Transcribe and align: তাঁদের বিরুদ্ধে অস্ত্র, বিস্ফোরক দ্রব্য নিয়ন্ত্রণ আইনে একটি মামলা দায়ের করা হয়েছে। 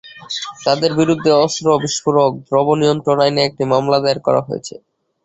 তাঁদের 0.65 0.91
বিরুদ্ধে 0.99 1.31
অস্ত্র, 1.43 1.65
বিস্ফোরক 1.83 2.31
দ্রব্য 2.47 2.69
নিয়ন্ত্রণ 2.81 3.17
আইনে 3.25 3.41
একটি 3.45 3.63
মামলা 3.71 3.97
দায়ের 3.99 4.19
করা 4.25 4.41
হয়েছে। 4.47 4.75